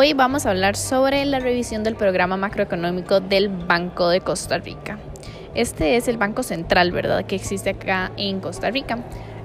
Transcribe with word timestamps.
Hoy 0.00 0.12
vamos 0.12 0.46
a 0.46 0.50
hablar 0.50 0.76
sobre 0.76 1.24
la 1.24 1.40
revisión 1.40 1.82
del 1.82 1.96
programa 1.96 2.36
macroeconómico 2.36 3.18
del 3.18 3.48
Banco 3.48 4.08
de 4.10 4.20
Costa 4.20 4.58
Rica. 4.58 4.96
Este 5.56 5.96
es 5.96 6.06
el 6.06 6.18
Banco 6.18 6.44
Central, 6.44 6.92
¿verdad?, 6.92 7.26
que 7.26 7.34
existe 7.34 7.70
acá 7.70 8.12
en 8.16 8.38
Costa 8.38 8.70
Rica. 8.70 9.00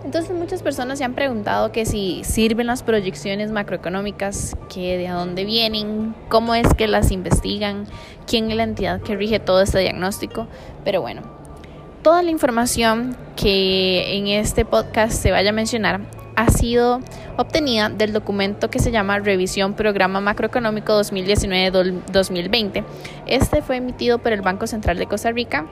Entonces 0.05 0.37
muchas 0.37 0.61
personas 0.61 0.99
se 0.99 1.05
han 1.05 1.15
preguntado 1.15 1.71
que 1.71 1.87
si 1.87 2.23
sirven 2.23 2.67
las 2.67 2.83
proyecciones 2.83 3.49
macroeconómicas, 3.49 4.55
que 4.71 4.95
de 4.95 5.07
dónde 5.07 5.43
vienen, 5.43 6.13
cómo 6.29 6.53
es 6.53 6.71
que 6.75 6.87
las 6.87 7.09
investigan, 7.09 7.87
quién 8.27 8.51
es 8.51 8.55
la 8.55 8.61
entidad 8.61 9.01
que 9.01 9.15
rige 9.15 9.39
todo 9.39 9.59
este 9.59 9.79
diagnóstico. 9.79 10.47
Pero 10.85 11.01
bueno, 11.01 11.23
toda 12.03 12.21
la 12.21 12.29
información 12.29 13.17
que 13.35 14.17
en 14.17 14.27
este 14.27 14.65
podcast 14.65 15.13
se 15.13 15.31
vaya 15.31 15.49
a 15.49 15.53
mencionar 15.53 16.01
ha 16.35 16.49
sido 16.49 16.99
obtenida 17.37 17.89
del 17.89 18.13
documento 18.13 18.69
que 18.69 18.79
se 18.79 18.91
llama 18.91 19.19
Revisión 19.19 19.73
Programa 19.73 20.21
Macroeconómico 20.21 20.99
2019-2020. 20.99 22.83
Este 23.27 23.61
fue 23.61 23.77
emitido 23.77 24.19
por 24.19 24.33
el 24.33 24.41
Banco 24.41 24.67
Central 24.67 24.97
de 24.97 25.07
Costa 25.07 25.31
Rica 25.31 25.67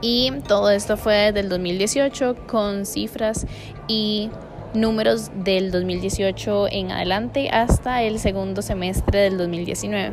y 0.00 0.32
todo 0.48 0.70
esto 0.70 0.96
fue 0.96 1.14
desde 1.14 1.40
el 1.40 1.48
2018 1.48 2.36
con 2.46 2.86
cifras 2.86 3.46
y 3.86 4.30
números 4.74 5.30
del 5.34 5.70
2018 5.70 6.68
en 6.70 6.92
adelante 6.92 7.50
hasta 7.50 8.02
el 8.02 8.18
segundo 8.18 8.62
semestre 8.62 9.20
del 9.20 9.36
2019. 9.36 10.12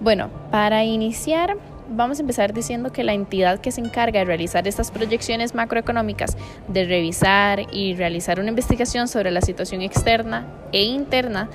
Bueno, 0.00 0.30
para 0.50 0.84
iniciar 0.84 1.56
vamos 1.90 2.18
a 2.18 2.22
empezar 2.22 2.52
diciendo 2.52 2.92
que 2.92 3.04
la 3.04 3.14
entidad 3.14 3.60
que 3.60 3.72
se 3.72 3.80
encarga 3.80 4.20
de 4.20 4.24
realizar 4.24 4.68
estas 4.68 4.90
proyecciones 4.90 5.54
macroeconómicas, 5.54 6.36
de 6.68 6.84
revisar 6.84 7.66
y 7.72 7.94
realizar 7.94 8.40
una 8.40 8.50
investigación 8.50 9.08
sobre 9.08 9.30
la 9.30 9.40
situación 9.40 9.82
externa 9.82 10.46
e 10.72 10.84
interna, 10.84 11.48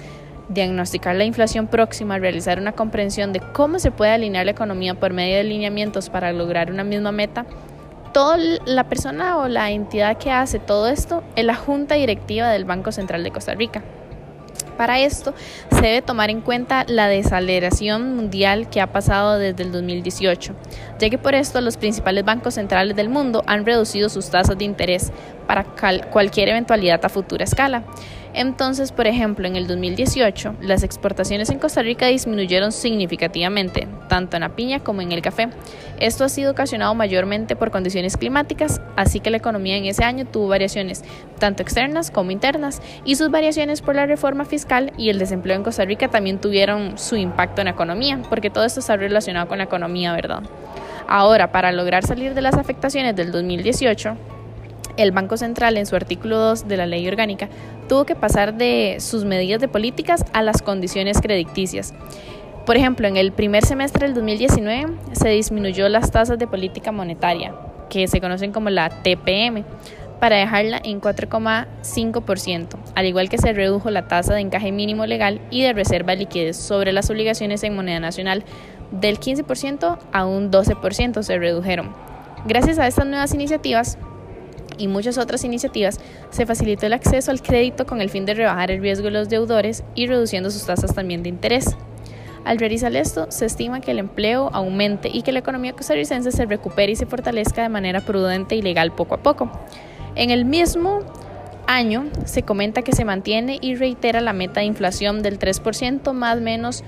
diagnosticar 0.49 1.15
la 1.15 1.25
inflación 1.25 1.67
próxima, 1.67 2.19
realizar 2.19 2.59
una 2.59 2.73
comprensión 2.73 3.33
de 3.33 3.39
cómo 3.39 3.79
se 3.79 3.91
puede 3.91 4.11
alinear 4.11 4.45
la 4.45 4.51
economía 4.51 4.95
por 4.95 5.13
medio 5.13 5.35
de 5.35 5.41
alineamientos 5.41 6.09
para 6.09 6.33
lograr 6.33 6.71
una 6.71 6.83
misma 6.83 7.11
meta, 7.11 7.45
toda 8.13 8.37
la 8.37 8.83
persona 8.85 9.37
o 9.37 9.47
la 9.47 9.71
entidad 9.71 10.17
que 10.17 10.31
hace 10.31 10.59
todo 10.59 10.87
esto 10.87 11.23
es 11.35 11.45
la 11.45 11.55
Junta 11.55 11.95
Directiva 11.95 12.49
del 12.49 12.65
Banco 12.65 12.91
Central 12.91 13.23
de 13.23 13.31
Costa 13.31 13.55
Rica. 13.55 13.83
Para 14.77 14.99
esto 14.99 15.33
se 15.69 15.81
debe 15.81 16.01
tomar 16.01 16.29
en 16.29 16.41
cuenta 16.41 16.85
la 16.87 17.07
desaceleración 17.07 18.15
mundial 18.15 18.69
que 18.69 18.81
ha 18.81 18.87
pasado 18.87 19.37
desde 19.37 19.63
el 19.63 19.71
2018, 19.71 20.53
ya 20.99 21.09
que 21.09 21.17
por 21.17 21.35
esto 21.35 21.61
los 21.61 21.77
principales 21.77 22.25
bancos 22.25 22.55
centrales 22.55 22.95
del 22.95 23.09
mundo 23.09 23.43
han 23.45 23.65
reducido 23.65 24.09
sus 24.09 24.29
tasas 24.29 24.57
de 24.57 24.65
interés 24.65 25.11
para 25.47 25.65
cualquier 26.11 26.49
eventualidad 26.49 27.03
a 27.05 27.09
futura 27.09 27.43
escala. 27.43 27.83
Entonces, 28.33 28.91
por 28.91 29.05
ejemplo, 29.05 29.47
en 29.47 29.55
el 29.55 29.67
2018, 29.67 30.55
las 30.61 30.83
exportaciones 30.83 31.51
en 31.51 31.59
Costa 31.59 31.83
Rica 31.83 32.07
disminuyeron 32.07 32.71
significativamente, 32.71 33.87
tanto 34.09 34.37
en 34.37 34.41
la 34.41 34.55
piña 34.55 34.79
como 34.79 35.01
en 35.01 35.11
el 35.11 35.21
café. 35.21 35.49
Esto 35.99 36.23
ha 36.23 36.29
sido 36.29 36.51
ocasionado 36.51 36.95
mayormente 36.95 37.55
por 37.55 37.69
condiciones 37.69 38.17
climáticas, 38.17 38.81
así 38.95 39.19
que 39.19 39.29
la 39.29 39.37
economía 39.37 39.77
en 39.77 39.85
ese 39.85 40.03
año 40.03 40.25
tuvo 40.25 40.47
variaciones 40.47 41.03
tanto 41.37 41.61
externas 41.61 42.09
como 42.09 42.31
internas, 42.31 42.81
y 43.05 43.15
sus 43.15 43.29
variaciones 43.29 43.81
por 43.81 43.95
la 43.95 44.07
reforma 44.07 44.45
fiscal 44.45 44.93
y 44.97 45.09
el 45.09 45.19
desempleo 45.19 45.55
en 45.55 45.63
Costa 45.63 45.85
Rica 45.85 46.07
también 46.07 46.39
tuvieron 46.39 46.97
su 46.97 47.15
impacto 47.15 47.61
en 47.61 47.65
la 47.65 47.71
economía, 47.71 48.19
porque 48.29 48.49
todo 48.49 48.65
esto 48.65 48.79
está 48.79 48.97
relacionado 48.97 49.47
con 49.47 49.59
la 49.59 49.65
economía, 49.65 50.13
¿verdad? 50.13 50.41
Ahora, 51.07 51.51
para 51.51 51.71
lograr 51.71 52.05
salir 52.05 52.33
de 52.33 52.41
las 52.41 52.55
afectaciones 52.55 53.15
del 53.15 53.31
2018, 53.31 54.17
el 54.97 55.11
Banco 55.11 55.37
Central, 55.37 55.77
en 55.77 55.85
su 55.85 55.95
artículo 55.95 56.37
2 56.37 56.67
de 56.67 56.77
la 56.77 56.85
ley 56.85 57.07
orgánica, 57.07 57.49
tuvo 57.87 58.05
que 58.05 58.15
pasar 58.15 58.55
de 58.55 58.97
sus 58.99 59.25
medidas 59.25 59.59
de 59.61 59.67
políticas 59.67 60.25
a 60.33 60.41
las 60.41 60.61
condiciones 60.61 61.19
crediticias. 61.21 61.93
Por 62.65 62.77
ejemplo, 62.77 63.07
en 63.07 63.17
el 63.17 63.31
primer 63.31 63.65
semestre 63.65 64.07
del 64.07 64.15
2019 64.15 64.93
se 65.11 65.29
disminuyó 65.29 65.89
las 65.89 66.11
tasas 66.11 66.39
de 66.39 66.47
política 66.47 66.91
monetaria, 66.91 67.53
que 67.89 68.07
se 68.07 68.21
conocen 68.21 68.51
como 68.51 68.69
la 68.69 68.89
TPM, 68.89 69.65
para 70.23 70.37
dejarla 70.37 70.79
en 70.81 71.01
4,5%, 71.01 72.77
al 72.95 73.05
igual 73.05 73.27
que 73.27 73.37
se 73.37 73.51
redujo 73.51 73.91
la 73.91 74.07
tasa 74.07 74.33
de 74.33 74.39
encaje 74.39 74.71
mínimo 74.71 75.05
legal 75.05 75.41
y 75.51 75.63
de 75.63 75.73
reserva 75.73 76.13
de 76.13 76.19
liquidez 76.19 76.55
sobre 76.55 76.93
las 76.93 77.09
obligaciones 77.09 77.61
en 77.63 77.75
moneda 77.75 77.99
nacional 77.99 78.45
del 78.91 79.19
15% 79.19 79.97
a 80.13 80.25
un 80.25 80.49
12% 80.49 81.23
se 81.23 81.37
redujeron. 81.37 81.93
Gracias 82.45 82.79
a 82.79 82.87
estas 82.87 83.05
nuevas 83.05 83.33
iniciativas, 83.33 83.97
y 84.77 84.87
muchas 84.87 85.17
otras 85.17 85.43
iniciativas, 85.43 85.99
se 86.29 86.45
facilitó 86.45 86.85
el 86.85 86.93
acceso 86.93 87.31
al 87.31 87.41
crédito 87.41 87.85
con 87.85 88.01
el 88.01 88.09
fin 88.09 88.25
de 88.25 88.33
rebajar 88.33 88.71
el 88.71 88.81
riesgo 88.81 89.05
de 89.05 89.11
los 89.11 89.29
deudores 89.29 89.83
y 89.95 90.07
reduciendo 90.07 90.51
sus 90.51 90.65
tasas 90.65 90.93
también 90.93 91.23
de 91.23 91.29
interés. 91.29 91.75
Al 92.45 92.59
realizar 92.59 92.93
esto, 92.95 93.27
se 93.29 93.45
estima 93.45 93.79
que 93.79 93.91
el 93.91 93.99
empleo 93.99 94.49
aumente 94.51 95.09
y 95.11 95.21
que 95.21 95.31
la 95.31 95.39
economía 95.39 95.73
costarricense 95.73 96.31
se 96.31 96.45
recupere 96.45 96.91
y 96.91 96.95
se 96.95 97.05
fortalezca 97.05 97.61
de 97.61 97.69
manera 97.69 98.01
prudente 98.01 98.55
y 98.55 98.61
legal 98.61 98.91
poco 98.91 99.15
a 99.15 99.23
poco. 99.23 99.49
En 100.15 100.29
el 100.29 100.43
mismo 100.43 100.99
año, 101.67 102.05
se 102.25 102.43
comenta 102.43 102.81
que 102.81 102.91
se 102.91 103.05
mantiene 103.05 103.59
y 103.61 103.75
reitera 103.75 104.19
la 104.19 104.33
meta 104.33 104.59
de 104.59 104.65
inflación 104.65 105.23
del 105.23 105.39
3% 105.39 106.11
más 106.11 106.41
menos 106.41 106.83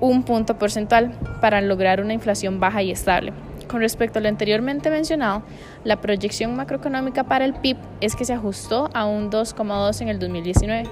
un 0.00 0.24
punto 0.24 0.58
porcentual 0.58 1.12
para 1.40 1.60
lograr 1.60 2.00
una 2.00 2.14
inflación 2.14 2.60
baja 2.60 2.82
y 2.82 2.90
estable. 2.90 3.32
Con 3.68 3.80
respecto 3.80 4.18
a 4.18 4.22
lo 4.22 4.28
anteriormente 4.28 4.90
mencionado, 4.90 5.42
la 5.84 6.00
proyección 6.00 6.56
macroeconómica 6.56 7.24
para 7.24 7.44
el 7.44 7.52
PIB 7.52 7.76
es 8.00 8.16
que 8.16 8.24
se 8.24 8.32
ajustó 8.32 8.88
a 8.94 9.04
un 9.04 9.30
2,2 9.30 10.00
en 10.00 10.08
el 10.08 10.18
2019. 10.18 10.84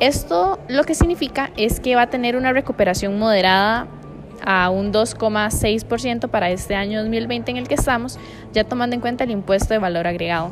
Esto 0.00 0.58
lo 0.68 0.84
que 0.84 0.94
significa 0.94 1.50
es 1.56 1.78
que 1.78 1.94
va 1.94 2.02
a 2.02 2.10
tener 2.10 2.36
una 2.36 2.52
recuperación 2.52 3.18
moderada 3.18 3.86
a 4.44 4.70
un 4.70 4.92
2,6% 4.92 6.28
para 6.28 6.50
este 6.50 6.74
año 6.74 7.00
2020 7.00 7.52
en 7.52 7.56
el 7.56 7.68
que 7.68 7.74
estamos, 7.74 8.18
ya 8.52 8.64
tomando 8.64 8.94
en 8.94 9.00
cuenta 9.00 9.24
el 9.24 9.30
impuesto 9.30 9.74
de 9.74 9.78
valor 9.78 10.06
agregado. 10.06 10.50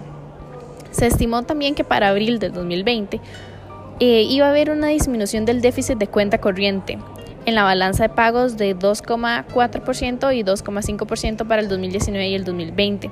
Se 0.92 1.06
estimó 1.06 1.42
también 1.42 1.74
que 1.74 1.84
para 1.84 2.08
abril 2.08 2.38
del 2.38 2.52
2020 2.52 3.20
eh, 3.98 4.22
iba 4.22 4.46
a 4.46 4.50
haber 4.50 4.70
una 4.70 4.88
disminución 4.88 5.44
del 5.44 5.60
déficit 5.60 5.98
de 5.98 6.06
cuenta 6.06 6.38
corriente, 6.38 6.98
en 7.46 7.54
la 7.54 7.62
balanza 7.62 8.02
de 8.02 8.08
pagos 8.08 8.56
de 8.56 8.76
2,4% 8.76 10.36
y 10.36 10.42
2,5% 10.42 11.46
para 11.46 11.62
el 11.62 11.68
2019 11.68 12.28
y 12.28 12.34
el 12.34 12.44
2020. 12.44 13.10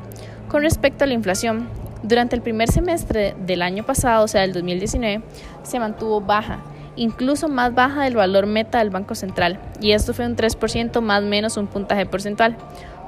Con 0.49 0.63
respecto 0.63 1.05
a 1.05 1.07
la 1.07 1.15
inflación, 1.15 1.69
durante 2.03 2.37
el 2.37 2.43
primer 2.43 2.71
semestre 2.71 3.35
del 3.47 3.63
año 3.63 3.87
pasado, 3.87 4.25
o 4.25 4.29
sea, 4.29 4.45
el 4.45 4.53
2019, 4.53 5.23
se 5.63 5.79
mantuvo 5.79 6.21
baja, 6.21 6.61
incluso 6.97 7.49
más 7.49 7.75
baja 7.75 8.03
del 8.03 8.17
valor 8.17 8.47
meta 8.47 8.79
del 8.79 8.91
Banco 8.91 9.15
Central, 9.15 9.59
y 9.81 9.93
esto 9.93 10.13
fue 10.13 10.27
un 10.27 10.37
3% 10.37 11.01
más 11.01 11.23
menos 11.23 11.57
un 11.57 11.69
puntaje 11.69 12.05
porcentual, 12.05 12.57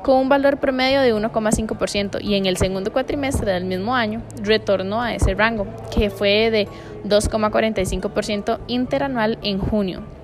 con 0.03 0.19
un 0.19 0.29
valor 0.29 0.59
promedio 0.59 1.01
de 1.01 1.13
1,5%, 1.13 2.21
y 2.23 2.37
en 2.37 2.47
el 2.47 2.57
segundo 2.57 2.93
cuatrimestre 2.93 3.53
del 3.53 3.65
mismo 3.65 3.97
año 3.97 4.23
retornó 4.43 5.03
a 5.03 5.15
ese 5.15 5.35
rango, 5.35 5.67
que 5.93 6.09
fue 6.09 6.51
de 6.53 6.69
2,45% 7.05 8.61
interanual 8.69 9.39
en 9.43 9.59
junio. 9.59 10.16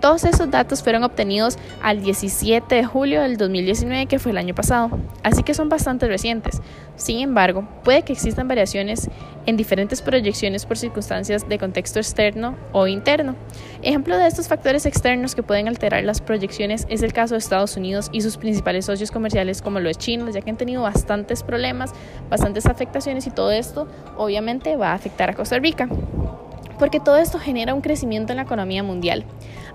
Todos 0.00 0.22
esos 0.22 0.48
datos 0.48 0.84
fueron 0.84 1.02
obtenidos 1.02 1.58
al 1.82 2.02
17 2.02 2.72
de 2.72 2.84
julio 2.84 3.20
del 3.22 3.36
2019, 3.36 4.06
que 4.06 4.20
fue 4.20 4.30
el 4.30 4.38
año 4.38 4.54
pasado, 4.54 4.90
así 5.24 5.42
que 5.42 5.54
son 5.54 5.68
bastante 5.68 6.06
recientes. 6.06 6.62
Sin 6.94 7.18
embargo, 7.18 7.66
puede 7.82 8.02
que 8.02 8.12
existan 8.12 8.46
variaciones 8.46 9.10
en 9.46 9.56
diferentes 9.56 10.00
proyecciones 10.00 10.66
por 10.66 10.78
circunstancias 10.78 11.48
de 11.48 11.58
contexto 11.58 11.98
externo 11.98 12.54
o 12.70 12.86
interno. 12.86 13.34
Ejemplo 13.82 14.16
de 14.16 14.28
estos 14.28 14.46
factores 14.46 14.86
externos 14.86 15.34
que 15.34 15.42
pueden 15.42 15.66
alterar 15.66 16.04
las 16.04 16.20
proyecciones 16.20 16.86
es 16.88 17.02
el 17.02 17.12
caso 17.12 17.34
de 17.34 17.38
Estados 17.38 17.76
Unidos 17.76 18.08
y 18.12 18.20
sus 18.20 18.36
principales 18.36 18.86
socios 18.86 19.10
comerciales 19.10 19.62
como 19.62 19.80
lo 19.80 19.90
es 19.90 19.98
China, 19.98 20.30
ya 20.30 20.42
que 20.42 20.50
han 20.50 20.56
tenido 20.56 20.82
bastantes 20.82 21.42
problemas, 21.42 21.92
bastantes 22.30 22.66
afectaciones 22.66 23.26
y 23.26 23.30
todo 23.30 23.50
esto 23.50 23.88
obviamente 24.16 24.76
va 24.76 24.92
a 24.92 24.94
afectar 24.94 25.30
a 25.30 25.34
Costa 25.34 25.58
Rica 25.58 25.88
porque 26.78 27.00
todo 27.00 27.16
esto 27.16 27.38
genera 27.38 27.74
un 27.74 27.80
crecimiento 27.80 28.32
en 28.32 28.36
la 28.36 28.42
economía 28.42 28.82
mundial. 28.82 29.24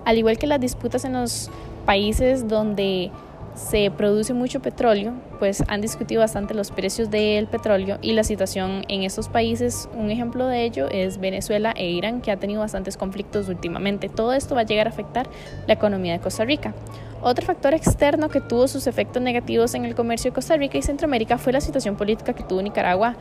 Al 0.04 0.18
igual 0.18 0.38
que 0.38 0.46
las 0.46 0.60
disputas 0.60 1.04
en 1.04 1.14
los 1.14 1.50
países 1.86 2.48
donde 2.48 3.10
se 3.54 3.90
produce 3.90 4.34
mucho 4.34 4.60
petróleo, 4.60 5.12
pues 5.38 5.62
han 5.68 5.80
discutido 5.80 6.20
bastante 6.20 6.54
los 6.54 6.70
precios 6.70 7.10
del 7.10 7.46
petróleo 7.46 7.98
y 8.02 8.12
la 8.12 8.24
situación 8.24 8.84
en 8.88 9.04
estos 9.04 9.28
países. 9.28 9.88
Un 9.94 10.10
ejemplo 10.10 10.48
de 10.48 10.64
ello 10.64 10.88
es 10.90 11.18
Venezuela 11.18 11.72
e 11.76 11.88
Irán, 11.90 12.20
que 12.20 12.32
ha 12.32 12.36
tenido 12.36 12.60
bastantes 12.60 12.96
conflictos 12.96 13.48
últimamente. 13.48 14.08
Todo 14.08 14.32
esto 14.32 14.54
va 14.54 14.62
a 14.62 14.64
llegar 14.64 14.88
a 14.88 14.90
afectar 14.90 15.28
la 15.66 15.74
economía 15.74 16.14
de 16.14 16.18
Costa 16.18 16.44
Rica. 16.44 16.74
Otro 17.22 17.46
factor 17.46 17.72
externo 17.74 18.28
que 18.28 18.40
tuvo 18.40 18.68
sus 18.68 18.86
efectos 18.86 19.22
negativos 19.22 19.74
en 19.74 19.84
el 19.84 19.94
comercio 19.94 20.30
de 20.30 20.34
Costa 20.34 20.56
Rica 20.56 20.76
y 20.76 20.82
Centroamérica 20.82 21.38
fue 21.38 21.52
la 21.52 21.60
situación 21.60 21.96
política 21.96 22.34
que 22.34 22.42
tuvo 22.42 22.60
Nicaragua 22.60 23.16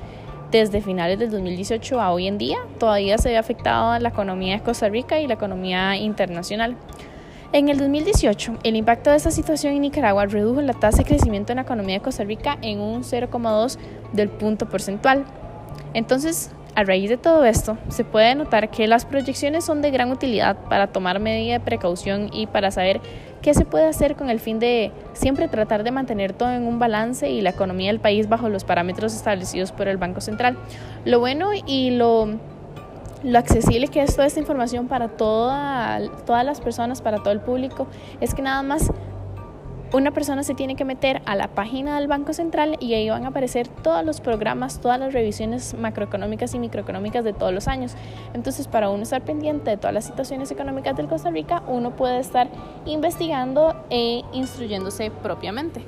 desde 0.53 0.81
finales 0.81 1.17
del 1.17 1.31
2018 1.31 1.99
a 1.99 2.11
hoy 2.11 2.27
en 2.27 2.37
día 2.37 2.57
todavía 2.77 3.17
se 3.17 3.29
ve 3.29 3.37
afectada 3.37 3.99
la 3.99 4.09
economía 4.09 4.57
de 4.57 4.61
Costa 4.61 4.87
Rica 4.87 5.19
y 5.19 5.25
la 5.25 5.33
economía 5.33 5.97
internacional. 5.97 6.75
En 7.53 7.69
el 7.69 7.79
2018, 7.79 8.59
el 8.63 8.75
impacto 8.75 9.09
de 9.09 9.15
esta 9.15 9.31
situación 9.31 9.73
en 9.73 9.81
Nicaragua 9.81 10.27
redujo 10.27 10.61
la 10.61 10.73
tasa 10.73 10.99
de 10.99 11.05
crecimiento 11.05 11.51
en 11.51 11.55
la 11.55 11.63
economía 11.63 11.95
de 11.95 12.01
Costa 12.01 12.23
Rica 12.23 12.59
en 12.61 12.79
un 12.79 13.01
0,2 13.01 13.79
del 14.11 14.29
punto 14.29 14.69
porcentual. 14.69 15.25
Entonces, 15.95 16.51
A 16.75 16.83
raíz 16.83 17.07
de 17.07 17.17
todo 17.17 17.45
esto, 17.45 17.77
se 17.89 18.03
puede 18.03 18.33
notar 18.33 18.71
que 18.71 18.87
las 18.87 19.05
proyecciones 19.05 19.63
son 19.63 19.83
de 19.83 19.91
gran 19.91 20.11
utilidad 20.11 20.57
para 20.69 20.87
tomar 20.87 21.19
medida 21.19 21.53
de 21.53 21.59
precaución 21.59 22.31
y 22.33 22.47
para 22.47 22.71
saber 22.71 22.99
qué 23.43 23.53
se 23.53 23.65
puede 23.65 23.85
hacer 23.85 24.15
con 24.15 24.29
el 24.29 24.39
fin 24.39 24.57
de 24.57 24.91
siempre 25.11 25.47
tratar 25.47 25.83
de 25.83 25.91
mantener 25.91 26.33
todo 26.33 26.51
en 26.51 26.65
un 26.65 26.79
balance 26.79 27.29
y 27.29 27.41
la 27.41 27.51
economía 27.51 27.91
del 27.91 27.99
país 27.99 28.27
bajo 28.27 28.49
los 28.49 28.63
parámetros 28.63 29.13
establecidos 29.13 29.71
por 29.71 29.87
el 29.87 29.97
Banco 29.97 30.21
Central. 30.21 30.57
Lo 31.03 31.19
bueno 31.19 31.49
y 31.53 31.91
lo, 31.91 32.29
lo 33.21 33.37
accesible 33.37 33.89
que 33.89 34.01
es 34.01 34.15
toda 34.15 34.27
esta 34.27 34.39
información 34.39 34.87
para 34.87 35.09
toda, 35.09 35.99
todas 36.25 36.45
las 36.45 36.61
personas, 36.61 37.01
para 37.01 37.17
todo 37.17 37.33
el 37.33 37.41
público, 37.41 37.85
es 38.21 38.33
que 38.33 38.41
nada 38.41 38.63
más 38.63 38.89
una 39.93 40.09
persona 40.09 40.41
se 40.41 40.55
tiene 40.55 40.75
que 40.75 40.85
meter 40.85 41.21
a 41.25 41.35
la 41.35 41.49
página 41.49 41.99
del 41.99 42.07
Banco 42.07 42.33
Central 42.33 42.77
y 42.79 42.95
ahí 42.95 43.09
van 43.09 43.25
a 43.25 43.27
aparecer 43.27 43.67
todos 43.67 44.03
los 44.03 44.21
programas, 44.21 44.81
todas 44.81 44.99
las 44.99 45.13
revisiones 45.13 45.75
macroeconómicas 45.75 46.55
y 46.55 46.59
microeconómicas 46.59 47.23
de 47.23 47.31
todos 47.31 47.53
los 47.53 47.67
años. 47.67 47.93
Entonces, 48.33 48.67
para 48.67 48.89
uno 48.89 49.03
estar 49.03 49.21
pendiente 49.21 49.69
de 49.69 49.77
todas 49.77 49.93
las 49.93 50.05
situaciones 50.05 50.49
económicas 50.49 50.97
del 50.97 51.07
Costa 51.07 51.29
Rica, 51.29 51.61
uno 51.67 51.95
puede 51.95 52.19
estar 52.19 52.49
investigando 52.85 53.75
e 53.91 54.23
instruyéndose 54.33 55.11
propiamente. 55.11 55.85